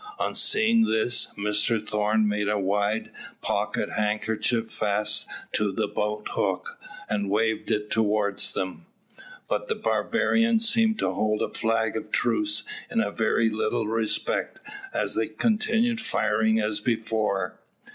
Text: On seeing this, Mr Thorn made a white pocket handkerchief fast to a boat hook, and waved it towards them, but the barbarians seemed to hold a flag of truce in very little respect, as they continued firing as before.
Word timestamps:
On 0.17 0.33
seeing 0.33 0.85
this, 0.85 1.31
Mr 1.37 1.79
Thorn 1.87 2.27
made 2.27 2.49
a 2.49 2.57
white 2.57 3.11
pocket 3.39 3.91
handkerchief 3.91 4.71
fast 4.71 5.27
to 5.51 5.69
a 5.69 5.87
boat 5.87 6.29
hook, 6.31 6.79
and 7.07 7.29
waved 7.29 7.69
it 7.69 7.91
towards 7.91 8.55
them, 8.55 8.87
but 9.47 9.67
the 9.67 9.75
barbarians 9.75 10.67
seemed 10.67 10.97
to 10.97 11.13
hold 11.13 11.43
a 11.43 11.49
flag 11.53 11.95
of 11.95 12.09
truce 12.09 12.63
in 12.89 13.03
very 13.13 13.51
little 13.51 13.85
respect, 13.85 14.59
as 14.91 15.13
they 15.13 15.27
continued 15.27 16.01
firing 16.01 16.59
as 16.59 16.79
before. 16.79 17.59